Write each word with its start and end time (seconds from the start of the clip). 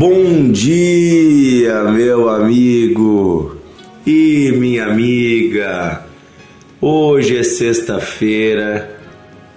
Bom 0.00 0.50
dia, 0.50 1.84
meu 1.84 2.30
amigo 2.30 3.56
e 4.06 4.50
minha 4.56 4.86
amiga. 4.86 6.06
Hoje 6.80 7.36
é 7.36 7.42
sexta-feira. 7.42 8.98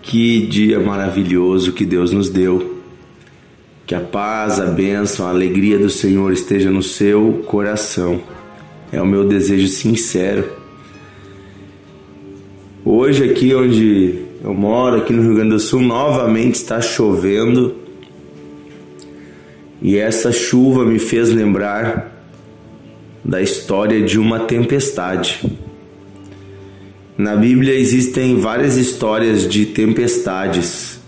Que 0.02 0.46
dia 0.46 0.82
maravilhoso 0.82 1.72
que 1.72 1.86
Deus 1.86 2.12
nos 2.12 2.30
deu. 2.30 2.82
Que 3.86 3.96
a 3.96 4.02
paz, 4.02 4.60
a 4.60 4.66
bênção, 4.66 5.26
a 5.26 5.30
alegria 5.30 5.80
do 5.80 5.90
Senhor 5.90 6.34
esteja 6.34 6.70
no 6.70 6.84
seu 6.84 7.46
coração. 7.48 8.22
É 8.92 9.02
o 9.02 9.08
meu 9.08 9.26
desejo 9.26 9.70
sincero. 9.70 10.44
Hoje 12.84 13.24
aqui 13.24 13.56
onde 13.56 14.26
eu 14.44 14.54
moro, 14.54 14.98
aqui 14.98 15.14
no 15.14 15.22
Rio 15.22 15.36
Grande 15.36 15.52
do 15.52 15.60
Sul, 15.62 15.80
novamente 15.80 16.56
está 16.56 16.82
chovendo 16.82 17.83
e 19.84 19.98
essa 19.98 20.32
chuva 20.32 20.86
me 20.86 20.98
fez 20.98 21.30
lembrar 21.30 22.10
da 23.24 23.42
história 23.42 24.02
de 24.02 24.18
uma 24.18 24.40
tempestade. 24.40 25.46
Na 27.18 27.36
Bíblia 27.36 27.76
existem 27.76 28.40
várias 28.40 28.78
histórias 28.78 29.48
de 29.48 29.66
tempestades. 29.66 31.00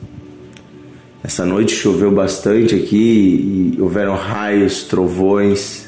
Essa 1.23 1.45
noite 1.45 1.73
choveu 1.73 2.11
bastante 2.11 2.75
aqui 2.75 3.73
e 3.77 3.81
houveram 3.81 4.13
raios, 4.13 4.83
trovões. 4.83 5.87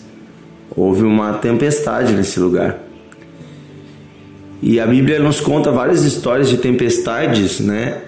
Houve 0.75 1.03
uma 1.03 1.33
tempestade 1.33 2.13
nesse 2.13 2.39
lugar. 2.39 2.83
E 4.61 4.79
a 4.79 4.87
Bíblia 4.87 5.19
nos 5.19 5.41
conta 5.41 5.71
várias 5.71 6.03
histórias 6.03 6.49
de 6.49 6.57
tempestades, 6.57 7.59
né? 7.59 8.01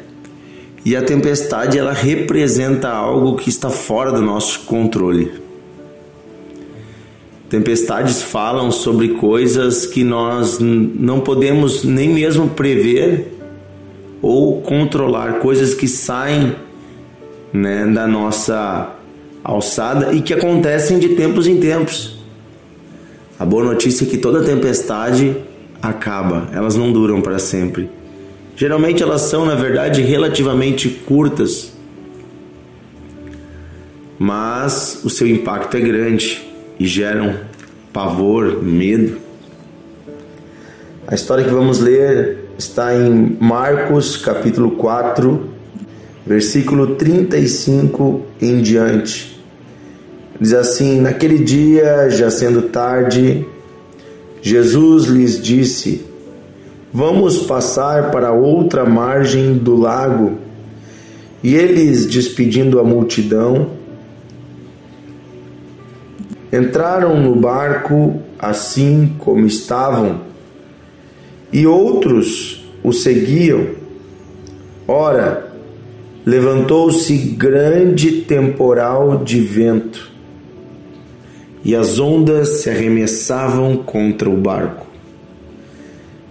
E 0.86 0.96
a 0.96 1.02
tempestade 1.02 1.78
ela 1.78 1.92
representa 1.92 2.90
algo 2.90 3.36
que 3.36 3.50
está 3.50 3.70
fora 3.70 4.12
do 4.12 4.22
nosso 4.22 4.62
controle. 4.62 5.32
Tempestades 7.50 8.22
falam 8.22 8.72
sobre 8.72 9.10
coisas 9.10 9.86
que 9.86 10.04
nós 10.04 10.60
não 10.60 11.20
podemos 11.20 11.84
nem 11.84 12.14
mesmo 12.14 12.50
prever 12.50 13.34
ou 14.22 14.62
controlar, 14.62 15.40
coisas 15.40 15.74
que 15.74 15.88
saem 15.88 16.56
né, 17.52 17.88
da 17.88 18.06
nossa 18.06 18.96
alçada 19.44 20.14
e 20.14 20.22
que 20.22 20.34
acontecem 20.34 21.00
de 21.00 21.10
tempos 21.10 21.48
em 21.48 21.60
tempos. 21.60 22.20
A 23.40 23.46
boa 23.46 23.64
notícia 23.64 24.06
é 24.06 24.08
que 24.08 24.18
toda 24.18 24.44
tempestade 24.44 25.36
acaba, 25.82 26.50
elas 26.54 26.76
não 26.76 26.92
duram 26.92 27.22
para 27.22 27.40
sempre. 27.40 27.90
Geralmente 28.60 29.02
elas 29.02 29.22
são, 29.22 29.46
na 29.46 29.56
verdade, 29.56 30.02
relativamente 30.02 30.90
curtas, 30.90 31.72
mas 34.20 35.00
o 35.06 35.10
seu 35.10 35.26
impacto 35.26 35.78
é 35.78 35.80
grande 35.80 36.46
e 36.78 36.86
geram 36.86 37.38
pavor, 37.94 38.62
medo. 38.62 39.18
A 41.08 41.16
história 41.16 41.46
que 41.46 41.50
vamos 41.50 41.80
ler 41.80 42.50
está 42.58 42.94
em 42.94 43.38
Marcos 43.40 44.18
capítulo 44.18 44.72
4, 44.72 45.50
versículo 46.28 46.96
35 46.96 48.26
em 48.42 48.62
diante. 48.62 49.42
Diz 50.38 50.52
assim: 50.52 51.00
Naquele 51.00 51.40
dia, 51.40 52.10
já 52.10 52.30
sendo 52.30 52.64
tarde, 52.64 53.48
Jesus 54.42 55.06
lhes 55.06 55.42
disse: 55.42 56.09
Vamos 56.92 57.44
passar 57.44 58.10
para 58.10 58.32
outra 58.32 58.84
margem 58.84 59.54
do 59.54 59.76
lago. 59.76 60.40
E 61.44 61.54
eles, 61.54 62.08
despedindo 62.08 62.80
a 62.80 62.84
multidão, 62.84 63.70
entraram 66.52 67.22
no 67.22 67.36
barco 67.36 68.20
assim 68.40 69.14
como 69.20 69.46
estavam, 69.46 70.22
e 71.54 71.68
outros 71.68 72.68
o 72.84 72.92
seguiam. 72.92 73.68
Ora, 74.88 75.54
levantou-se 76.26 77.16
grande 77.16 78.24
temporal 78.24 79.24
de 79.24 79.40
vento, 79.40 80.10
e 81.64 81.76
as 81.76 82.00
ondas 82.00 82.62
se 82.62 82.70
arremessavam 82.70 83.78
contra 83.78 84.28
o 84.28 84.36
barco 84.36 84.89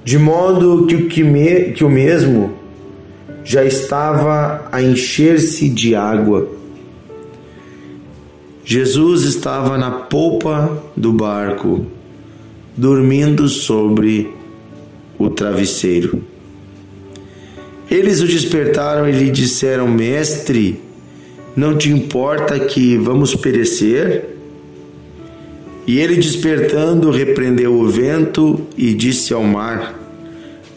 de 0.09 0.17
modo 0.17 0.87
que 0.87 0.95
o, 0.95 1.07
que, 1.07 1.23
me, 1.23 1.73
que 1.73 1.85
o 1.85 1.91
mesmo 1.91 2.55
já 3.45 3.63
estava 3.63 4.67
a 4.73 4.81
encher-se 4.81 5.69
de 5.69 5.95
água. 5.95 6.49
Jesus 8.65 9.25
estava 9.25 9.77
na 9.77 9.91
polpa 9.91 10.83
do 10.97 11.13
barco, 11.13 11.85
dormindo 12.75 13.51
sobre 13.51 14.35
o 15.19 15.29
travesseiro. 15.29 16.23
Eles 17.91 18.23
o 18.23 18.27
despertaram 18.27 19.07
e 19.07 19.13
lhe 19.13 19.31
disseram: 19.31 19.87
Mestre, 19.87 20.81
não 21.55 21.77
te 21.77 21.91
importa 21.91 22.59
que 22.59 22.97
vamos 22.97 23.35
perecer? 23.35 24.38
E 25.89 25.99
ele, 26.01 26.17
despertando, 26.17 27.11
repreendeu 27.11 27.81
o 27.81 27.89
vento 27.89 28.61
e 28.77 28.93
disse 28.93 29.33
ao 29.33 29.43
mar: 29.43 29.99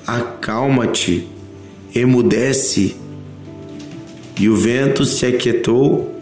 Acalma-te, 0.08 1.28
emudece. 1.94 2.96
E 4.40 4.48
o 4.48 4.56
vento 4.56 5.04
se 5.04 5.26
aquietou 5.26 6.16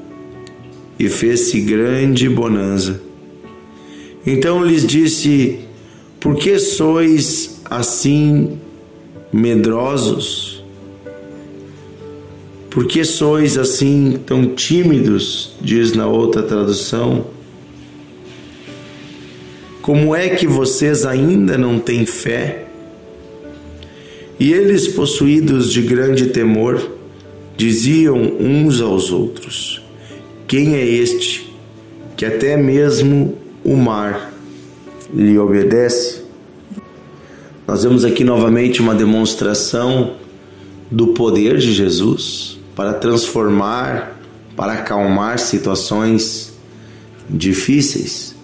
e 0.98 1.08
fez-se 1.08 1.62
grande 1.62 2.28
bonança. 2.28 3.00
Então 4.26 4.66
lhes 4.66 4.88
disse: 4.88 5.60
Por 6.20 6.36
que 6.36 6.58
sois 6.58 7.62
assim 7.70 8.58
medrosos? 9.32 10.64
Por 12.72 12.88
que 12.88 13.06
sois 13.06 13.56
assim 13.56 14.18
tão 14.26 14.48
tímidos? 14.56 15.54
Diz 15.62 15.94
na 15.94 16.08
outra 16.08 16.42
tradução. 16.42 17.38
Como 19.90 20.16
é 20.16 20.30
que 20.30 20.46
vocês 20.46 21.04
ainda 21.04 21.58
não 21.58 21.80
têm 21.80 22.06
fé? 22.06 22.66
E 24.40 24.54
eles, 24.54 24.88
possuídos 24.88 25.74
de 25.74 25.82
grande 25.82 26.28
temor, 26.28 26.92
diziam 27.58 28.16
uns 28.40 28.82
aos 28.82 29.12
outros: 29.12 29.82
Quem 30.48 30.76
é 30.76 30.86
este 30.86 31.52
que 32.16 32.24
até 32.24 32.56
mesmo 32.56 33.36
o 33.64 33.76
mar 33.76 34.32
lhe 35.12 35.40
obedece? 35.40 36.22
Nós 37.68 37.82
vemos 37.82 38.06
aqui 38.06 38.24
novamente 38.24 38.82
uma 38.82 38.94
demonstração 38.94 40.18
do 40.92 41.16
poder 41.16 41.58
de 41.58 41.74
Jesus 41.74 42.60
para 42.76 42.94
transformar, 42.94 44.22
para 44.56 44.74
acalmar 44.74 45.40
situações 45.40 46.54
difíceis. 47.28 48.38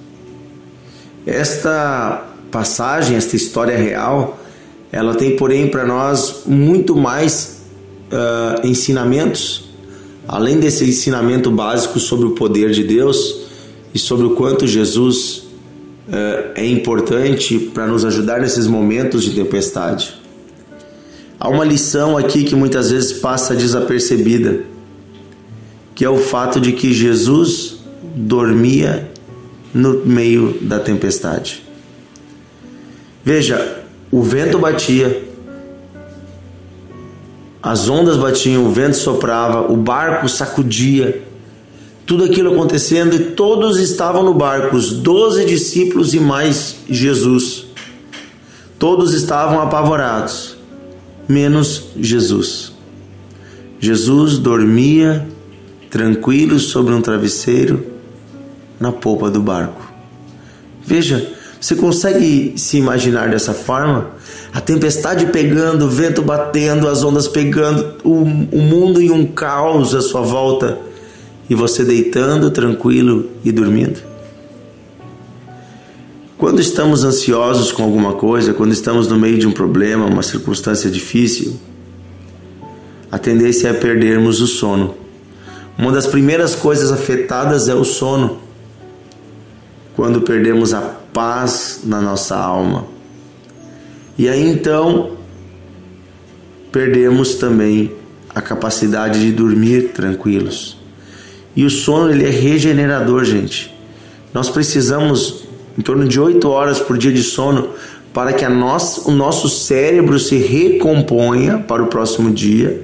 Esta 1.25 2.30
passagem, 2.52 3.18
esta 3.18 3.36
história 3.36 3.75
real, 3.75 4.40
ela 4.91 5.16
tem, 5.16 5.36
porém, 5.36 5.68
para 5.68 5.86
nós 5.86 6.44
muito 6.46 6.96
mais 6.96 7.63
uh, 8.12 8.66
ensinamentos, 8.66 9.69
além 10.28 10.59
desse 10.59 10.85
ensinamento 10.85 11.50
básico 11.50 12.00
sobre 12.00 12.28
o 12.28 12.31
poder 12.31 12.72
de 12.72 12.84
Deus 12.84 13.41
e 13.94 14.00
sobre 14.00 14.28
o 14.28 14.31
quanto 14.31 14.68
Jesus 14.68 15.38
uh, 16.08 16.52
é 16.56 16.66
importante 16.66 17.58
para 17.74 17.88
nos 17.88 18.06
ajudar 18.06 18.40
nesses 18.40 18.68
momentos 18.68 19.24
de 19.24 19.31
tempestade. 19.31 20.14
Há 21.40 21.50
uma 21.50 21.66
lição 21.66 22.18
aqui 22.18 22.44
que 22.44 22.56
muitas 22.56 22.91
vezes 22.91 23.14
passa 23.14 23.56
desapercebida, 23.56 24.64
que 25.94 26.05
é 26.05 26.09
o 26.09 26.17
fato 26.17 26.59
de 26.59 26.72
que 26.72 26.94
Jesus 26.94 27.79
dormia 28.16 29.11
no 29.75 30.05
meio 30.05 30.57
da 30.61 30.79
tempestade. 30.79 31.61
Veja, 33.25 33.83
o 34.09 34.23
vento 34.23 34.57
batia, 34.57 35.22
as 37.61 37.89
ondas 37.89 38.16
batiam, 38.16 38.66
o 38.66 38.72
vento 38.72 38.95
soprava, 38.95 39.69
o 39.69 39.75
barco 39.75 40.29
sacudia, 40.29 41.22
tudo 42.05 42.23
aquilo 42.23 42.53
acontecendo 42.53 43.16
e 43.16 43.31
todos 43.31 43.77
estavam 43.77 44.23
no 44.23 44.33
barco, 44.33 44.77
os 44.77 44.93
doze 44.93 45.43
discípulos 45.43 46.13
e 46.13 46.22
mais 46.22 46.77
Jesus. 46.89 47.66
Todos 48.79 49.13
estavam 49.13 49.59
apavorados, 49.59 50.55
menos 51.27 51.87
Jesus. 51.97 52.72
Jesus 53.77 54.37
dormia 54.37 55.27
tranquilo 55.89 56.59
sobre 56.59 56.93
um 56.93 57.01
travesseiro 57.01 57.95
na 58.79 58.91
polpa 58.91 59.29
do 59.29 59.41
barco. 59.41 59.81
Veja, 60.85 61.31
você 61.59 61.75
consegue 61.75 62.53
se 62.57 62.77
imaginar 62.77 63.29
dessa 63.29 63.53
forma? 63.53 64.11
A 64.53 64.61
tempestade 64.61 65.25
pegando, 65.27 65.85
o 65.85 65.89
vento 65.89 66.22
batendo, 66.22 66.87
as 66.87 67.03
ondas 67.03 67.27
pegando, 67.27 67.95
o, 68.03 68.22
o 68.22 68.61
mundo 68.61 69.01
em 69.01 69.09
um 69.09 69.25
caos 69.25 69.95
à 69.95 70.01
sua 70.01 70.22
volta. 70.22 70.77
e 71.49 71.55
você 71.55 71.83
deitando 71.83 72.51
tranquilo 72.51 73.29
e 73.43 73.51
dormindo? 73.51 73.99
Quando 76.37 76.59
estamos 76.59 77.03
ansiosos 77.03 77.72
com 77.72 77.81
alguma 77.81 78.13
coisa, 78.13 78.53
quando 78.53 78.73
estamos 78.73 79.07
no 79.07 79.17
meio 79.17 79.37
de 79.37 79.47
um 79.47 79.51
problema, 79.51 80.05
uma 80.05 80.22
circunstância 80.22 80.89
difícil, 80.89 81.57
a 83.11 83.17
tendência 83.17 83.69
é 83.69 83.73
perdermos 83.73 84.41
o 84.41 84.47
sono. 84.47 84.95
Uma 85.77 85.91
das 85.91 86.05
primeiras 86.05 86.53
coisas 86.53 86.91
afetadas 86.91 87.69
é 87.69 87.73
o 87.73 87.83
sono. 87.83 88.45
Quando 89.96 90.22
perdemos 90.22 90.74
a 90.74 90.82
paz 90.82 91.82
na 91.84 92.02
nossa 92.02 92.36
alma. 92.36 92.86
E 94.18 94.28
aí 94.28 94.47
então 94.50 95.12
perdemos 96.72 97.36
também 97.36 97.92
a 98.34 98.42
capacidade 98.42 99.22
de 99.22 99.32
dormir 99.32 99.94
tranquilos. 99.94 100.78
E 101.56 101.64
o 101.64 101.70
sono 101.70 102.12
ele 102.12 102.26
é 102.26 102.30
regenerador, 102.30 103.24
gente. 103.24 103.74
Nós 104.34 104.50
precisamos 104.50 105.46
em 105.78 105.82
torno 105.82 106.06
de 106.06 106.20
8 106.20 106.46
horas 106.50 106.80
por 106.80 106.97
dia 106.97 107.14
de 107.14 107.24
sono 107.24 107.70
para 108.14 108.34
que 108.34 108.44
a 108.44 108.50
nossa, 108.50 109.09
o 109.09 109.14
nosso 109.14 109.50
cérebro 109.50 110.20
se 110.20 110.38
recomponha 110.38 111.59
para 111.59 111.84
o 111.84 111.88
próximo 111.88 112.32
dia 112.32 112.82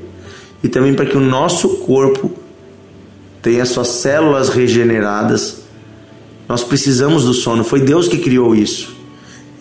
e 0.63 0.67
também 0.69 0.93
para 0.93 1.05
que 1.05 1.17
o 1.17 1.21
nosso 1.21 1.77
corpo 1.77 2.31
tenha 3.41 3.65
suas 3.65 3.87
células 3.87 4.49
regeneradas. 4.49 5.61
Nós 6.51 6.65
precisamos 6.65 7.23
do 7.23 7.33
sono. 7.33 7.63
Foi 7.63 7.79
Deus 7.79 8.09
que 8.09 8.17
criou 8.17 8.53
isso. 8.53 8.93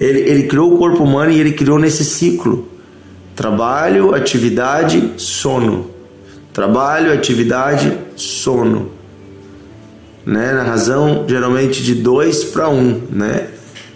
Ele, 0.01 0.19
ele 0.23 0.43
criou 0.49 0.75
o 0.75 0.77
corpo 0.77 1.05
humano 1.05 1.31
e 1.31 1.39
ele 1.39 1.53
criou 1.53 1.79
nesse 1.79 2.05
ciclo: 2.05 2.67
trabalho, 3.37 4.13
atividade, 4.13 5.13
sono. 5.17 5.89
Trabalho, 6.53 7.13
atividade, 7.13 7.97
sono. 8.17 8.91
Né? 10.27 10.53
Na 10.53 10.65
razão 10.65 11.27
geralmente 11.29 11.81
de 11.81 11.95
dois 11.95 12.43
para 12.43 12.69
um, 12.69 13.03
né? 13.09 13.47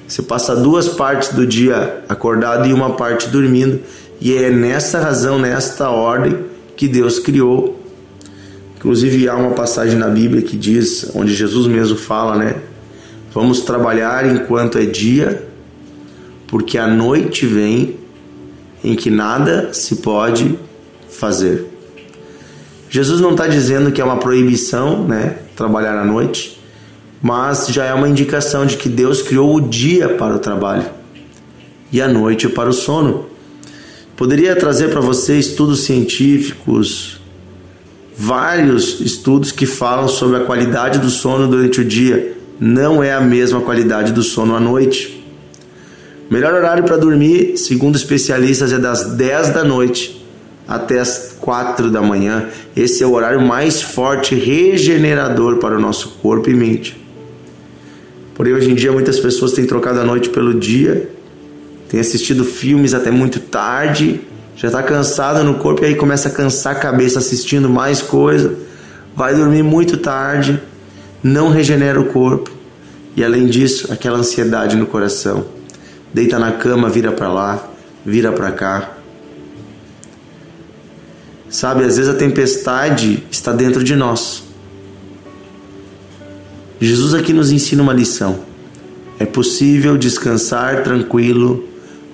Você 0.07 0.23
passa 0.23 0.55
duas 0.55 0.89
partes 0.89 1.31
do 1.31 1.45
dia 1.45 2.05
acordado 2.09 2.69
e 2.69 2.73
uma 2.73 2.91
parte 2.91 3.29
dormindo, 3.29 3.81
e 4.21 4.37
é 4.37 4.51
nessa 4.51 5.01
razão, 5.01 5.37
nesta 5.37 5.91
ordem 5.91 6.45
que 6.77 6.87
Deus 6.87 7.19
criou. 7.19 7.77
Inclusive 8.77 9.29
há 9.29 9.35
uma 9.35 9.51
passagem 9.51 9.99
na 9.99 10.09
Bíblia 10.09 10.43
que 10.43 10.57
diz, 10.57 11.11
onde 11.13 11.35
Jesus 11.35 11.67
mesmo 11.67 11.97
fala, 11.97 12.37
né? 12.37 12.55
Vamos 13.35 13.63
trabalhar 13.63 14.25
enquanto 14.25 14.79
é 14.79 14.87
dia, 14.87 15.45
porque 16.47 16.79
a 16.79 16.87
noite 16.87 17.45
vem 17.45 17.97
em 18.85 18.95
que 18.95 19.11
nada 19.11 19.75
se 19.75 19.97
pode 19.97 20.57
fazer. 21.11 21.67
Jesus 22.89 23.21
não 23.21 23.33
está 23.33 23.49
dizendo 23.49 23.91
que 23.91 24.01
é 24.01 24.05
uma 24.05 24.19
proibição, 24.19 25.03
né? 25.03 25.39
Trabalhar 25.57 25.99
à 25.99 26.05
noite, 26.05 26.61
mas 27.21 27.67
já 27.67 27.85
é 27.85 27.93
uma 27.93 28.09
indicação 28.09 28.65
de 28.65 28.77
que 28.77 28.89
Deus 28.89 29.21
criou 29.21 29.57
o 29.57 29.61
dia 29.61 30.11
para 30.11 30.37
o 30.37 30.39
trabalho 30.39 30.87
e 31.91 32.01
a 32.01 32.07
noite 32.07 32.49
para 32.49 32.69
o 32.69 32.73
sono. 32.73 33.27
Poderia 34.17 34.55
trazer 34.55 34.91
para 34.91 35.01
você 35.01 35.37
estudos 35.37 35.81
científicos, 35.81 37.21
vários 38.17 39.01
estudos 39.01 39.51
que 39.51 39.67
falam 39.67 40.07
sobre 40.07 40.37
a 40.37 40.45
qualidade 40.45 41.01
do 41.01 41.11
sono 41.11 41.49
durante 41.49 41.81
o 41.81 41.85
dia. 41.85 42.35
Não 42.61 43.03
é 43.03 43.13
a 43.13 43.21
mesma 43.21 43.61
qualidade 43.61 44.13
do 44.13 44.23
sono 44.23 44.55
à 44.55 44.61
noite. 44.61 45.25
Melhor 46.31 46.55
horário 46.55 46.85
para 46.85 46.97
dormir, 46.97 47.57
segundo 47.57 47.97
especialistas, 47.97 48.73
é 48.73 48.79
das 48.79 49.05
10 49.15 49.51
da 49.51 49.65
noite 49.65 50.25
até 50.67 50.99
as 50.99 51.37
4 51.41 51.91
da 51.91 52.01
manhã. 52.01 52.49
Esse 52.75 53.03
é 53.03 53.07
o 53.07 53.13
horário 53.13 53.41
mais 53.41 53.83
forte 53.83 54.35
regenerador 54.35 55.57
para 55.57 55.77
o 55.77 55.81
nosso 55.81 56.19
corpo 56.23 56.49
e 56.49 56.55
mente. 56.55 56.97
Porém, 58.35 58.55
hoje 58.55 58.71
em 58.71 58.75
dia, 58.75 58.91
muitas 58.91 59.21
pessoas 59.21 59.53
têm 59.53 59.67
trocado 59.67 60.01
a 60.01 60.05
noite 60.05 60.31
pelo 60.31 60.55
dia 60.59 61.15
tem 61.95 62.01
assistido 62.01 62.45
filmes 62.45 62.93
até 62.93 63.09
muito 63.09 63.39
tarde, 63.39 64.21
já 64.57 64.67
está 64.67 64.83
cansado 64.83 65.45
no 65.45 65.55
corpo 65.55 65.85
e 65.85 65.87
aí 65.87 65.95
começa 65.95 66.29
a 66.29 66.33
cansar 66.33 66.73
a 66.73 66.79
cabeça 66.79 67.21
assistindo 67.21 67.69
mais 67.69 68.03
coisa, 68.03 68.53
vai 69.15 69.33
dormir 69.33 69.63
muito 69.63 69.97
tarde, 69.97 70.61
não 71.25 71.49
regenera 71.49 71.99
o 71.99 72.05
corpo 72.05 72.51
e 73.17 73.25
além 73.25 73.47
disso, 73.47 73.93
aquela 73.93 74.19
ansiedade 74.19 74.77
no 74.77 74.87
coração. 74.87 75.47
Deita 76.13 76.39
na 76.39 76.53
cama, 76.53 76.91
vira 76.91 77.13
para 77.13 77.33
lá, 77.33 77.71
vira 78.05 78.31
para 78.31 78.53
cá. 78.53 78.99
Sabe, 81.49 81.85
às 81.85 81.97
vezes 81.97 82.11
a 82.11 82.15
tempestade 82.15 83.25
está 83.31 83.53
dentro 83.53 83.83
de 83.83 83.97
nós. 83.97 84.43
Jesus 86.81 87.15
aqui 87.15 87.33
nos 87.33 87.51
ensina 87.51 87.83
uma 87.83 87.93
lição. 87.93 88.41
É 89.19 89.25
possível 89.25 89.97
descansar 89.97 90.83
tranquilo 90.83 91.65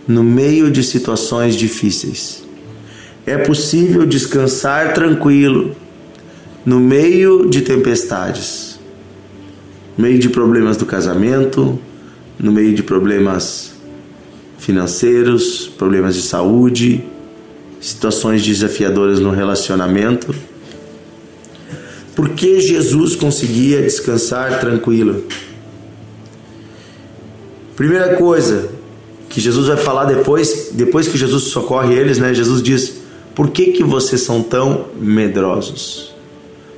no 0.07 0.23
meio 0.23 0.71
de 0.71 0.83
situações 0.83 1.57
difíceis. 1.57 2.45
É 3.27 3.39
possível 3.39 4.05
descansar 4.07 4.93
tranquilo 4.93 5.75
no 6.65 6.79
meio 6.79 7.49
de 7.49 7.63
tempestades, 7.63 8.70
no 10.01 10.07
meio 10.07 10.19
de 10.19 10.31
problemas 10.31 10.79
do 10.79 10.87
casamento, 10.87 11.79
no 12.39 12.51
meio 12.51 12.75
de 12.75 12.83
problemas 12.83 13.75
financeiros, 14.57 15.71
problemas 15.77 16.15
de 16.15 16.23
saúde, 16.23 17.05
situações 17.83 18.43
desafiadoras 18.43 19.21
no 19.21 19.31
relacionamento. 19.31 20.35
Por 22.17 22.31
que 22.31 22.61
Jesus 22.61 23.15
conseguia 23.15 23.83
descansar 23.83 24.59
tranquilo? 24.59 25.23
Primeira 27.77 28.17
coisa, 28.17 28.71
que 29.29 29.39
Jesus 29.39 29.67
vai 29.67 29.77
falar 29.77 30.07
depois, 30.07 30.71
depois 30.73 31.09
que 31.09 31.19
Jesus 31.19 31.45
socorre 31.45 31.95
eles, 31.95 32.17
né? 32.17 32.33
Jesus 32.33 32.63
diz: 32.63 33.03
"Por 33.35 33.51
que 33.51 33.73
que 33.73 33.85
vocês 33.85 34.23
são 34.23 34.43
tão 34.43 34.87
medrosos? 34.99 36.15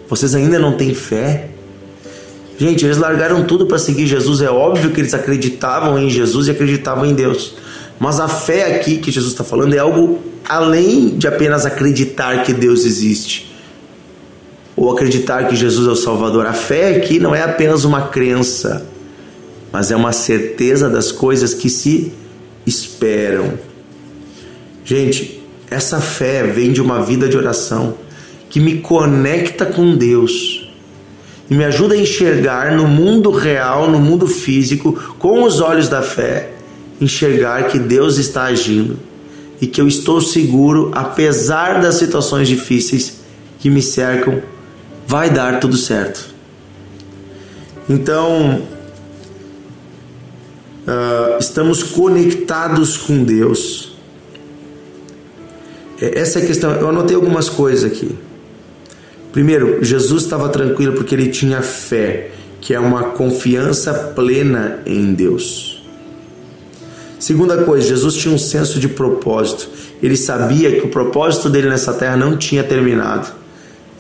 Vocês 0.09 0.35
ainda 0.35 0.59
não 0.59 0.77
têm 0.77 0.93
fé?" 0.93 1.53
Gente, 2.59 2.85
eles 2.85 2.99
largaram 2.99 3.45
tudo 3.45 3.67
para 3.67 3.79
seguir 3.79 4.07
Jesus. 4.07 4.41
É 4.41 4.51
óbvio 4.51 4.91
que 4.91 5.01
eles 5.01 5.15
acreditavam 5.15 5.99
em 5.99 6.09
Jesus 6.09 6.49
e 6.49 6.51
acreditavam 6.51 7.07
em 7.07 7.15
Deus. 7.15 7.55
Mas 7.99 8.21
a 8.21 8.29
fé 8.29 8.77
aqui 8.77 8.99
que 8.99 9.11
Jesus 9.11 9.33
está 9.33 9.45
falando 9.45 9.75
é 9.75 9.79
algo 9.79 10.21
além 10.49 11.17
de 11.17 11.27
apenas 11.27 11.65
acreditar 11.65 12.43
que 12.43 12.53
Deus 12.53 12.85
existe 12.85 13.53
ou 14.77 14.91
acreditar 14.91 15.47
que 15.49 15.55
Jesus 15.55 15.87
é 15.87 15.91
o 15.91 15.97
Salvador. 15.97 16.47
A 16.47 16.53
fé 16.53 16.97
aqui 16.97 17.19
não 17.19 17.35
é 17.35 17.43
apenas 17.43 17.85
uma 17.85 18.09
crença, 18.09 18.87
mas 19.71 19.91
é 19.91 19.97
uma 19.97 20.13
certeza 20.13 20.89
das 20.89 21.13
coisas 21.13 21.55
que 21.55 21.71
se 21.71 22.13
esperam. 22.67 23.59
Gente, 24.85 25.41
essa 25.71 26.01
fé 26.01 26.43
vem 26.43 26.73
de 26.73 26.83
uma 26.83 27.03
vida 27.03 27.29
de 27.29 27.37
oração 27.37 27.95
que 28.51 28.61
me 28.61 28.79
conecta 28.79 29.65
com 29.65 29.97
Deus 29.97 30.72
e 31.53 31.55
me 31.55 31.67
ajuda 31.67 31.93
a 31.93 31.99
enxergar 31.99 32.75
no 32.75 32.89
mundo 32.89 33.31
real, 33.31 33.91
no 33.91 34.01
mundo 34.01 34.27
físico, 34.27 34.95
com 35.19 35.43
os 35.43 35.61
olhos 35.61 35.87
da 35.87 36.01
fé, 36.01 36.55
enxergar 36.99 37.65
que 37.65 37.79
Deus 37.79 38.17
está 38.17 38.45
agindo 38.45 38.99
e 39.61 39.67
que 39.67 39.79
eu 39.79 39.87
estou 39.87 40.19
seguro, 40.19 40.91
apesar 40.95 41.83
das 41.83 41.97
situações 41.97 42.49
difíceis 42.49 43.21
que 43.61 43.69
me 43.69 43.83
cercam, 43.83 44.41
vai 45.07 45.29
dar 45.29 45.61
tudo 45.61 45.77
certo. 45.77 46.35
Então, 47.87 48.63
uh, 50.87 51.39
estamos 51.39 51.83
conectados 51.83 52.97
com 52.97 53.23
Deus. 53.23 53.95
É, 56.01 56.19
essa 56.19 56.39
é 56.39 56.45
a 56.45 56.47
questão. 56.47 56.73
Eu 56.73 56.89
anotei 56.89 57.15
algumas 57.15 57.51
coisas 57.51 57.85
aqui. 57.85 58.17
Primeiro, 59.33 59.83
Jesus 59.83 60.25
estava 60.25 60.49
tranquilo 60.51 60.93
porque 60.93 61.15
ele 61.15 61.29
tinha 61.29 61.63
fé, 61.63 62.31
que 62.61 62.75
é 62.75 62.79
uma 62.79 63.05
confiança 63.05 63.93
plena 64.15 64.81
em 64.85 65.15
Deus. 65.15 65.83
Segunda 67.19 67.65
coisa, 67.65 67.89
Jesus 67.89 68.15
tinha 68.15 68.35
um 68.35 68.39
senso 68.39 68.79
de 68.79 68.89
propósito. 68.89 69.69
Ele 70.03 70.17
sabia 70.17 70.73
que 70.73 70.87
o 70.87 70.91
propósito 70.91 71.49
dele 71.49 71.69
nessa 71.69 71.95
terra 71.95 72.17
não 72.17 72.37
tinha 72.37 72.63
terminado 72.63 73.29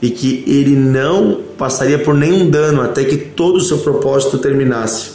e 0.03 0.11
que 0.11 0.43
ele 0.47 0.75
não 0.75 1.41
passaria 1.57 1.99
por 1.99 2.15
nenhum 2.15 2.51
dano 2.51 2.83
até 2.83 3.05
que 3.05 3.17
todo 3.17 3.57
o 3.57 3.61
seu 3.61 3.79
propósito 3.79 4.37
terminasse. 4.39 5.13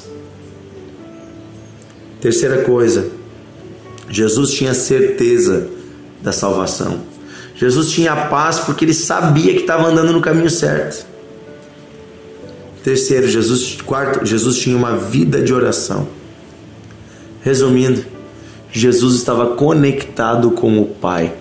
Terceira 2.22 2.64
coisa, 2.64 3.10
Jesus 4.10 4.52
tinha 4.52 4.74
certeza 4.74 5.68
da 6.22 6.32
salvação. 6.32 7.02
Jesus 7.56 7.90
tinha 7.90 8.16
paz 8.16 8.60
porque 8.60 8.86
ele 8.86 8.94
sabia 8.94 9.54
que 9.54 9.62
estava 9.62 9.88
andando 9.88 10.14
no 10.14 10.22
caminho 10.22 10.50
certo. 10.50 11.06
Terceiro, 12.84 13.28
Jesus, 13.28 13.78
quarto, 13.82 14.26
Jesus 14.26 14.58
tinha 14.60 14.78
uma 14.78 14.96
vida 14.96 15.42
de 15.42 15.54
oração. 15.54 16.08
Resumindo, 17.42 18.06
Jesus 18.72 19.16
estava 19.16 19.56
conectado 19.56 20.52
com 20.52 20.80
o 20.80 20.86
Pai. 20.86 21.34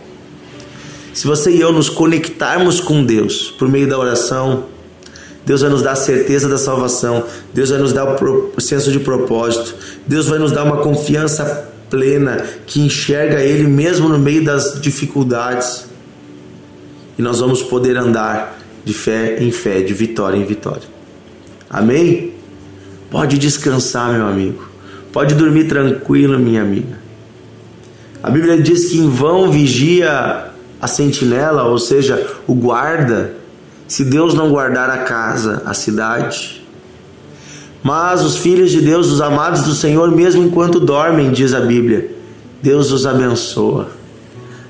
Se 1.12 1.26
você 1.26 1.50
e 1.50 1.60
eu 1.60 1.72
nos 1.72 1.88
conectarmos 1.88 2.80
com 2.80 3.04
Deus 3.04 3.50
por 3.58 3.68
meio 3.68 3.88
da 3.88 3.98
oração, 3.98 4.64
Deus 5.44 5.60
vai 5.60 5.70
nos 5.70 5.82
dar 5.82 5.92
a 5.92 5.96
certeza 5.96 6.48
da 6.48 6.58
salvação, 6.58 7.24
Deus 7.54 7.70
vai 7.70 7.78
nos 7.78 7.92
dar 7.92 8.20
o 8.20 8.60
senso 8.60 8.90
de 8.90 8.98
propósito, 8.98 9.76
Deus 10.06 10.26
vai 10.26 10.38
nos 10.38 10.50
dar 10.50 10.64
uma 10.64 10.78
confiança 10.78 11.75
plena 11.90 12.44
que 12.66 12.80
enxerga 12.80 13.40
Ele 13.40 13.66
mesmo 13.68 14.08
no 14.08 14.18
meio 14.18 14.44
das 14.44 14.80
dificuldades. 14.80 15.86
E 17.18 17.22
nós 17.22 17.40
vamos 17.40 17.62
poder 17.62 17.96
andar 17.96 18.58
de 18.84 18.92
fé 18.92 19.42
em 19.42 19.50
fé, 19.50 19.80
de 19.80 19.94
vitória 19.94 20.36
em 20.36 20.44
vitória. 20.44 20.88
Amém? 21.68 22.34
Pode 23.10 23.38
descansar, 23.38 24.12
meu 24.12 24.26
amigo. 24.26 24.68
Pode 25.12 25.34
dormir 25.34 25.64
tranquilo, 25.64 26.38
minha 26.38 26.62
amiga. 26.62 26.98
A 28.22 28.30
Bíblia 28.30 28.60
diz 28.60 28.90
que 28.90 28.98
em 28.98 29.08
vão 29.08 29.50
vigia 29.50 30.50
a 30.80 30.86
sentinela, 30.86 31.64
ou 31.64 31.78
seja, 31.78 32.34
o 32.46 32.54
guarda, 32.54 33.34
se 33.88 34.04
Deus 34.04 34.34
não 34.34 34.50
guardar 34.50 34.90
a 34.90 34.98
casa, 34.98 35.62
a 35.64 35.72
cidade. 35.72 36.65
Mas 37.86 38.24
os 38.24 38.38
filhos 38.38 38.72
de 38.72 38.80
Deus, 38.80 39.12
os 39.12 39.20
amados 39.20 39.62
do 39.62 39.72
Senhor, 39.72 40.10
mesmo 40.10 40.42
enquanto 40.42 40.80
dormem, 40.80 41.30
diz 41.30 41.54
a 41.54 41.60
Bíblia, 41.60 42.10
Deus 42.60 42.90
os 42.90 43.06
abençoa. 43.06 43.90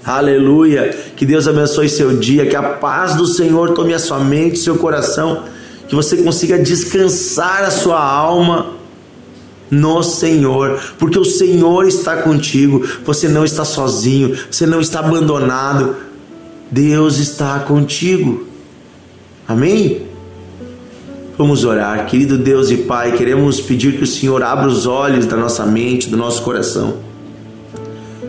Aleluia! 0.04 0.94
Que 1.16 1.24
Deus 1.24 1.48
abençoe 1.48 1.88
seu 1.88 2.14
dia, 2.18 2.44
que 2.44 2.54
a 2.54 2.62
paz 2.62 3.14
do 3.14 3.26
Senhor 3.26 3.70
tome 3.70 3.94
a 3.94 3.98
sua 3.98 4.18
mente, 4.18 4.58
seu 4.58 4.76
coração, 4.76 5.44
que 5.88 5.94
você 5.94 6.18
consiga 6.18 6.58
descansar 6.58 7.62
a 7.62 7.70
sua 7.70 7.98
alma 7.98 8.74
no 9.70 10.02
Senhor, 10.02 10.78
porque 10.98 11.18
o 11.18 11.24
Senhor 11.24 11.88
está 11.88 12.18
contigo, 12.18 12.86
você 13.02 13.28
não 13.28 13.46
está 13.46 13.64
sozinho, 13.64 14.36
você 14.50 14.66
não 14.66 14.78
está 14.78 15.00
abandonado, 15.00 15.96
Deus 16.70 17.16
está 17.16 17.60
contigo. 17.60 18.46
Amém? 19.48 20.05
Vamos 21.38 21.66
orar, 21.66 22.06
querido 22.06 22.38
Deus 22.38 22.70
e 22.70 22.78
Pai, 22.78 23.12
queremos 23.12 23.60
pedir 23.60 23.98
que 23.98 24.04
o 24.04 24.06
Senhor 24.06 24.42
abra 24.42 24.66
os 24.66 24.86
olhos 24.86 25.26
da 25.26 25.36
nossa 25.36 25.66
mente, 25.66 26.08
do 26.08 26.16
nosso 26.16 26.40
coração, 26.40 26.96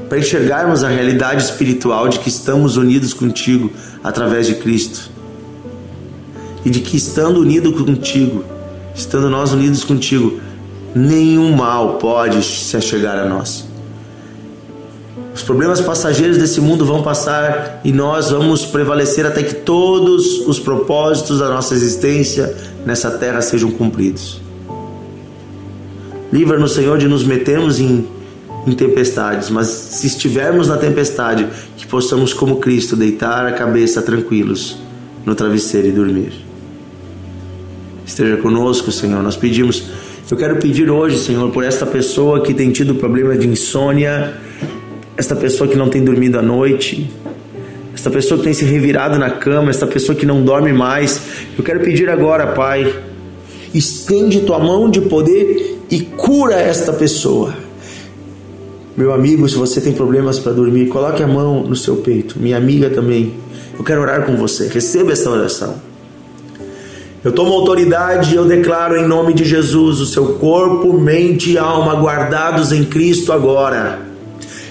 para 0.10 0.20
enxergarmos 0.20 0.84
a 0.84 0.90
realidade 0.90 1.42
espiritual 1.42 2.10
de 2.10 2.20
que 2.20 2.28
estamos 2.28 2.76
unidos 2.76 3.14
contigo 3.14 3.72
através 4.04 4.46
de 4.46 4.56
Cristo 4.56 5.10
e 6.66 6.70
de 6.70 6.82
que 6.82 6.98
estando 6.98 7.40
unido 7.40 7.72
contigo, 7.72 8.44
estando 8.94 9.30
nós 9.30 9.54
unidos 9.54 9.86
contigo, 9.86 10.42
nenhum 10.94 11.56
mal 11.56 11.94
pode 12.00 12.44
se 12.44 12.76
achegar 12.76 13.18
a 13.18 13.24
nós. 13.26 13.67
Os 15.38 15.44
problemas 15.44 15.80
passageiros 15.80 16.36
desse 16.36 16.60
mundo 16.60 16.84
vão 16.84 17.04
passar 17.04 17.80
e 17.84 17.92
nós 17.94 18.32
vamos 18.32 18.66
prevalecer 18.66 19.24
até 19.24 19.44
que 19.44 19.54
todos 19.54 20.40
os 20.48 20.60
propósitos 20.60 21.38
da 21.38 21.48
nossa 21.48 21.76
existência 21.76 22.58
nessa 22.84 23.12
terra 23.12 23.40
sejam 23.40 23.70
cumpridos. 23.70 24.42
Livra-nos, 26.34 26.72
Senhor, 26.72 26.98
de 26.98 27.08
nos 27.08 27.24
metermos 27.24 27.80
em, 27.80 28.08
em 28.66 28.72
tempestades, 28.72 29.52
mas 29.52 29.68
se 29.68 30.08
estivermos 30.08 30.70
na 30.70 30.78
tempestade, 30.78 31.48
que 31.78 31.86
possamos, 31.86 32.34
como 32.34 32.56
Cristo, 32.56 32.96
deitar 32.96 33.46
a 33.46 33.52
cabeça 33.52 34.02
tranquilos 34.02 34.78
no 35.24 35.36
travesseiro 35.36 35.88
e 35.90 35.92
dormir. 35.92 36.34
Esteja 38.04 38.38
conosco, 38.38 38.92
Senhor. 38.92 39.22
Nós 39.22 39.36
pedimos. 39.36 39.84
Eu 40.32 40.36
quero 40.36 40.56
pedir 40.56 40.90
hoje, 40.90 41.20
Senhor, 41.20 41.52
por 41.52 41.64
esta 41.64 41.86
pessoa 41.86 42.42
que 42.42 42.56
tem 42.56 42.72
tido 42.72 42.96
problema 42.96 43.38
de 43.38 43.48
insônia 43.48 44.47
esta 45.18 45.36
pessoa 45.36 45.68
que 45.68 45.76
não 45.76 45.90
tem 45.90 46.04
dormido 46.04 46.38
à 46.38 46.44
noite, 46.44 47.10
esta 47.94 48.12
pessoa 48.12 48.38
que 48.38 48.44
tem 48.44 48.54
se 48.54 48.64
revirado 48.64 49.18
na 49.18 49.32
cama, 49.32 49.72
esta 49.72 49.88
pessoa 49.88 50.16
que 50.16 50.26
não 50.26 50.44
dorme 50.44 50.72
mais. 50.72 51.20
Eu 51.58 51.64
quero 51.64 51.80
pedir 51.80 52.08
agora, 52.08 52.46
Pai, 52.54 52.94
estende 53.74 54.42
tua 54.42 54.60
mão 54.60 54.88
de 54.88 55.02
poder 55.02 55.80
e 55.90 56.02
cura 56.02 56.56
esta 56.56 56.94
pessoa. 56.94 57.56
Meu 58.96 59.12
amigo, 59.12 59.50
se 59.50 59.56
você 59.56 59.82
tem 59.82 59.94
problemas 59.94 60.38
para 60.38 60.52
dormir, 60.52 60.88
coloque 60.88 61.24
a 61.24 61.28
mão 61.28 61.64
no 61.64 61.76
seu 61.76 61.98
peito. 61.98 62.40
Minha 62.40 62.58
amiga 62.58 62.90
também. 62.90 63.34
Eu 63.78 63.84
quero 63.84 64.02
orar 64.02 64.24
com 64.26 64.36
você. 64.36 64.68
Receba 64.68 65.12
esta 65.12 65.30
oração. 65.30 65.76
Eu 67.24 67.32
tomo 67.32 67.54
autoridade 67.54 68.34
e 68.34 68.38
eu 68.38 68.46
declaro 68.46 68.96
em 68.96 69.08
nome 69.08 69.34
de 69.34 69.44
Jesus 69.44 70.00
o 70.00 70.06
seu 70.06 70.34
corpo, 70.36 70.94
mente 70.94 71.52
e 71.52 71.58
alma 71.58 71.96
guardados 71.96 72.72
em 72.72 72.84
Cristo 72.84 73.34
agora 73.34 74.07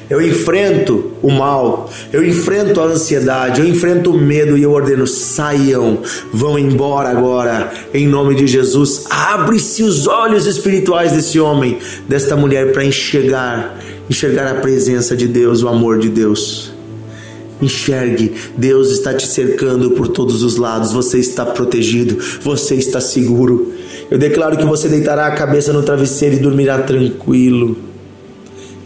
eu 0.09 0.23
enfrento 0.23 1.13
o 1.21 1.31
mal, 1.31 1.91
eu 2.13 2.25
enfrento 2.25 2.81
a 2.81 2.85
ansiedade, 2.85 3.61
eu 3.61 3.67
enfrento 3.67 4.13
o 4.13 4.19
medo 4.19 4.57
e 4.57 4.63
eu 4.63 4.71
ordeno: 4.71 5.07
saiam, 5.07 5.99
vão 6.33 6.57
embora 6.57 7.09
agora, 7.09 7.73
em 7.93 8.07
nome 8.07 8.37
de 8.37 8.47
Jesus. 8.47 9.05
Abre-se 9.11 9.83
os 9.83 10.07
olhos 10.07 10.47
espirituais 10.47 11.13
desse 11.13 11.41
homem, 11.41 11.79
desta 12.09 12.37
mulher, 12.37 12.73
para 12.73 12.85
enxergar, 12.85 13.81
enxergar 14.09 14.49
a 14.49 14.55
presença 14.61 15.17
de 15.17 15.27
Deus, 15.27 15.63
o 15.63 15.69
amor 15.69 15.99
de 15.99 16.09
Deus. 16.09 16.73
Enxergue, 17.61 18.35
Deus 18.57 18.91
está 18.91 19.15
te 19.15 19.27
cercando 19.27 19.93
por 19.93 20.09
todos 20.09 20.43
os 20.43 20.57
lados, 20.57 20.93
você 20.93 21.19
está 21.19 21.45
protegido, 21.45 22.19
você 22.43 22.75
está 22.75 23.01
seguro. 23.01 23.73
Eu 24.09 24.19
declaro 24.19 24.57
que 24.57 24.65
você 24.65 24.89
deitará 24.89 25.27
a 25.27 25.33
cabeça 25.33 25.73
no 25.73 25.83
travesseiro 25.83 26.37
e 26.37 26.39
dormirá 26.39 26.79
tranquilo 26.83 27.86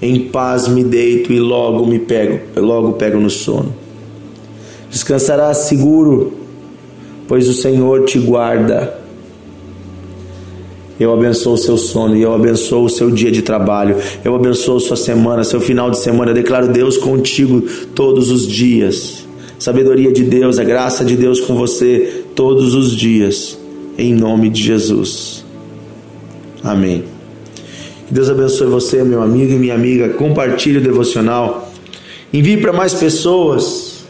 em 0.02 0.28
paz 0.28 0.66
me 0.66 0.82
deito 0.82 1.32
e 1.32 1.38
logo 1.38 1.86
me 1.86 1.98
pego, 1.98 2.40
logo 2.56 2.94
pego 2.94 3.18
no 3.18 3.28
sono. 3.28 3.74
Descansarás 4.90 5.58
seguro, 5.58 6.32
pois 7.28 7.48
o 7.48 7.52
Senhor 7.52 8.04
te 8.04 8.18
guarda. 8.18 8.98
Eu 10.98 11.14
abençoo 11.14 11.54
o 11.54 11.56
seu 11.56 11.78
sono 11.78 12.14
eu 12.14 12.34
abençoo 12.34 12.84
o 12.84 12.90
seu 12.90 13.10
dia 13.10 13.30
de 13.30 13.40
trabalho. 13.40 13.96
Eu 14.22 14.34
abençoo 14.34 14.78
sua 14.78 14.96
semana, 14.96 15.44
seu 15.44 15.60
final 15.60 15.90
de 15.90 15.98
semana. 15.98 16.30
Eu 16.30 16.34
declaro 16.34 16.68
Deus 16.68 16.98
contigo 16.98 17.62
todos 17.94 18.30
os 18.30 18.46
dias. 18.46 19.26
Sabedoria 19.58 20.12
de 20.12 20.24
Deus, 20.24 20.58
a 20.58 20.64
graça 20.64 21.04
de 21.04 21.16
Deus 21.16 21.40
com 21.40 21.54
você 21.54 22.24
todos 22.34 22.74
os 22.74 22.94
dias. 22.94 23.58
Em 23.96 24.14
nome 24.14 24.50
de 24.50 24.62
Jesus. 24.62 25.44
Amém. 26.62 27.19
Que 28.10 28.14
Deus 28.14 28.28
abençoe 28.28 28.66
você, 28.66 29.04
meu 29.04 29.22
amigo 29.22 29.52
e 29.52 29.56
minha 29.56 29.72
amiga. 29.72 30.08
Compartilhe 30.08 30.78
o 30.78 30.80
devocional. 30.80 31.72
Envie 32.32 32.56
para 32.56 32.72
mais 32.72 32.92
pessoas. 32.92 34.04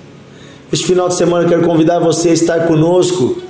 Este 0.72 0.86
final 0.86 1.10
de 1.10 1.16
semana 1.16 1.44
eu 1.44 1.48
quero 1.50 1.64
convidar 1.64 1.98
você 1.98 2.30
a 2.30 2.32
estar 2.32 2.66
conosco. 2.66 3.42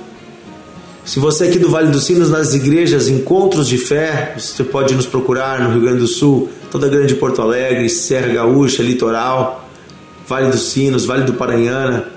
Se 1.05 1.21
você 1.21 1.45
é 1.45 1.47
aqui 1.47 1.57
do 1.57 1.69
Vale 1.69 1.87
dos 1.87 2.03
Sinos, 2.03 2.29
nas 2.29 2.53
igrejas, 2.53 3.07
encontros 3.07 3.65
de 3.65 3.77
fé, 3.77 4.33
você 4.37 4.61
pode 4.61 4.93
nos 4.93 5.05
procurar 5.05 5.61
no 5.61 5.71
Rio 5.71 5.83
Grande 5.83 5.99
do 5.99 6.07
Sul, 6.07 6.49
toda 6.69 6.87
a 6.87 6.89
grande 6.89 7.15
Porto 7.15 7.41
Alegre, 7.41 7.87
Serra 7.87 8.27
Gaúcha, 8.27 8.83
Litoral, 8.83 9.69
Vale 10.27 10.49
dos 10.51 10.63
Sinos, 10.63 11.05
Vale 11.05 11.23
do 11.23 11.35
Paranhana, 11.35 12.07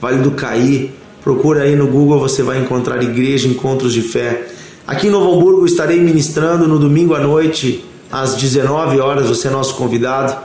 Vale 0.00 0.18
do 0.18 0.32
Caí. 0.32 0.90
Procura 1.22 1.62
aí 1.62 1.76
no 1.76 1.86
Google, 1.86 2.18
você 2.18 2.42
vai 2.42 2.58
encontrar 2.58 3.00
igreja, 3.00 3.46
encontros 3.46 3.92
de 3.92 4.02
fé. 4.02 4.55
Aqui 4.86 5.08
em 5.08 5.10
Novo 5.10 5.34
Hamburgo 5.34 5.66
estarei 5.66 5.98
ministrando 5.98 6.68
no 6.68 6.78
domingo 6.78 7.12
à 7.12 7.18
noite, 7.18 7.84
às 8.10 8.36
19 8.36 9.00
horas, 9.00 9.26
você 9.26 9.48
é 9.48 9.50
nosso 9.50 9.74
convidado. 9.74 10.36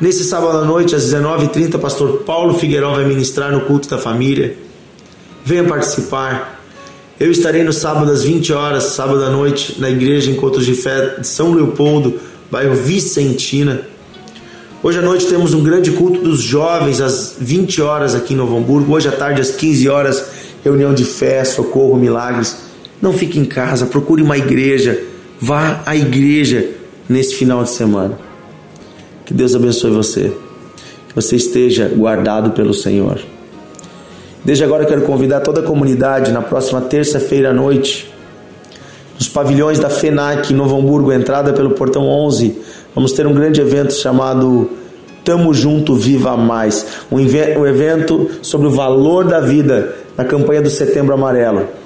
Nesse 0.00 0.22
sábado 0.22 0.58
à 0.58 0.64
noite, 0.64 0.94
às 0.94 1.02
19h30, 1.02 1.80
pastor 1.80 2.18
Paulo 2.18 2.54
Figueiró 2.54 2.94
vai 2.94 3.04
ministrar 3.04 3.50
no 3.50 3.62
culto 3.62 3.88
da 3.88 3.98
família. 3.98 4.56
Venha 5.44 5.64
participar. 5.64 6.62
Eu 7.18 7.32
estarei 7.32 7.64
no 7.64 7.72
sábado 7.72 8.12
às 8.12 8.22
20 8.22 8.52
horas, 8.52 8.84
sábado 8.84 9.24
à 9.24 9.30
noite, 9.30 9.80
na 9.80 9.90
igreja 9.90 10.30
Encontros 10.30 10.64
de 10.64 10.74
Fé 10.74 11.16
de 11.18 11.26
São 11.26 11.52
Leopoldo, 11.52 12.20
bairro 12.48 12.76
Vicentina. 12.76 13.82
Hoje 14.80 15.00
à 15.00 15.02
noite 15.02 15.26
temos 15.26 15.54
um 15.54 15.64
grande 15.64 15.90
culto 15.90 16.20
dos 16.20 16.40
jovens 16.40 17.00
às 17.00 17.34
20 17.36 17.82
horas 17.82 18.14
aqui 18.14 18.32
em 18.32 18.36
Novo 18.36 18.56
Hamburgo. 18.56 18.92
Hoje 18.92 19.08
à 19.08 19.12
tarde 19.12 19.40
às 19.40 19.50
15 19.50 19.88
horas, 19.88 20.24
reunião 20.62 20.94
de 20.94 21.04
fé, 21.04 21.44
socorro, 21.44 21.96
milagres. 21.96 22.67
Não 23.00 23.12
fique 23.12 23.38
em 23.38 23.44
casa, 23.44 23.86
procure 23.86 24.22
uma 24.22 24.36
igreja, 24.36 25.00
vá 25.40 25.82
à 25.86 25.96
igreja 25.96 26.68
nesse 27.08 27.34
final 27.36 27.62
de 27.62 27.70
semana. 27.70 28.18
Que 29.24 29.32
Deus 29.32 29.54
abençoe 29.54 29.90
você, 29.90 30.32
que 31.08 31.14
você 31.14 31.36
esteja 31.36 31.88
guardado 31.88 32.50
pelo 32.50 32.74
Senhor. 32.74 33.20
Desde 34.44 34.64
agora 34.64 34.84
quero 34.84 35.02
convidar 35.02 35.40
toda 35.40 35.60
a 35.60 35.64
comunidade 35.64 36.32
na 36.32 36.42
próxima 36.42 36.80
terça-feira 36.80 37.50
à 37.50 37.52
noite, 37.52 38.10
nos 39.18 39.28
pavilhões 39.28 39.78
da 39.78 39.90
FENAC 39.90 40.52
em 40.52 40.56
Novo 40.56 40.76
Hamburgo, 40.76 41.12
entrada 41.12 41.52
pelo 41.52 41.70
portão 41.70 42.06
11. 42.06 42.56
Vamos 42.94 43.12
ter 43.12 43.26
um 43.26 43.34
grande 43.34 43.60
evento 43.60 43.92
chamado 43.92 44.70
Tamo 45.24 45.52
Junto 45.52 45.94
Viva 45.94 46.36
Mais, 46.36 46.86
um 47.10 47.20
evento 47.20 48.30
sobre 48.40 48.68
o 48.68 48.70
valor 48.70 49.24
da 49.24 49.40
vida 49.40 49.94
na 50.16 50.24
campanha 50.24 50.62
do 50.62 50.70
Setembro 50.70 51.12
Amarelo. 51.14 51.77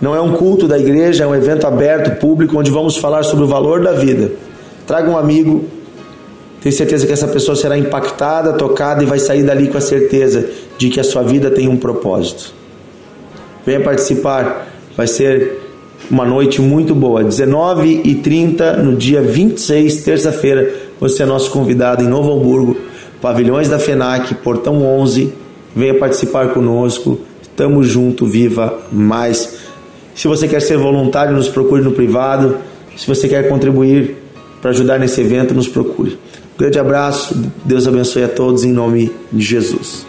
Não 0.00 0.14
é 0.14 0.20
um 0.20 0.32
culto 0.32 0.68
da 0.68 0.78
igreja, 0.78 1.24
é 1.24 1.26
um 1.26 1.34
evento 1.34 1.66
aberto, 1.66 2.18
público, 2.18 2.58
onde 2.58 2.70
vamos 2.70 2.96
falar 2.96 3.22
sobre 3.22 3.44
o 3.44 3.48
valor 3.48 3.82
da 3.82 3.92
vida. 3.92 4.32
Traga 4.86 5.10
um 5.10 5.16
amigo, 5.16 5.64
tenho 6.60 6.74
certeza 6.74 7.06
que 7.06 7.12
essa 7.12 7.28
pessoa 7.28 7.56
será 7.56 7.76
impactada, 7.78 8.52
tocada 8.52 9.02
e 9.02 9.06
vai 9.06 9.18
sair 9.18 9.42
dali 9.42 9.68
com 9.68 9.78
a 9.78 9.80
certeza 9.80 10.48
de 10.76 10.90
que 10.90 11.00
a 11.00 11.04
sua 11.04 11.22
vida 11.22 11.50
tem 11.50 11.66
um 11.68 11.76
propósito. 11.76 12.52
Venha 13.64 13.80
participar, 13.80 14.66
Vai 14.96 15.06
ser 15.06 15.60
uma 16.10 16.24
noite 16.24 16.62
muito 16.62 16.94
boa. 16.94 17.22
19h30 17.22 18.78
no 18.78 18.96
dia 18.96 19.20
26, 19.20 20.02
terça-feira. 20.02 20.72
Você 20.98 21.22
é 21.22 21.26
nosso 21.26 21.50
convidado 21.50 22.02
em 22.02 22.08
Novo 22.08 22.32
Hamburgo, 22.32 22.76
Pavilhões 23.20 23.68
da 23.68 23.78
FENAC, 23.78 24.34
Portão 24.36 24.82
11. 24.82 25.34
Venha 25.74 25.98
participar 25.98 26.54
conosco. 26.54 27.20
Tamo 27.54 27.82
junto, 27.82 28.24
viva 28.24 28.78
mais. 28.90 29.65
Se 30.16 30.26
você 30.26 30.48
quer 30.48 30.60
ser 30.60 30.78
voluntário, 30.78 31.36
nos 31.36 31.46
procure 31.46 31.82
no 31.82 31.92
privado. 31.92 32.56
Se 32.96 33.06
você 33.06 33.28
quer 33.28 33.50
contribuir 33.50 34.16
para 34.62 34.70
ajudar 34.70 34.98
nesse 34.98 35.20
evento, 35.20 35.52
nos 35.52 35.68
procure. 35.68 36.12
Um 36.12 36.58
grande 36.58 36.78
abraço, 36.78 37.36
Deus 37.62 37.86
abençoe 37.86 38.24
a 38.24 38.28
todos 38.28 38.64
em 38.64 38.72
nome 38.72 39.12
de 39.30 39.44
Jesus. 39.44 40.06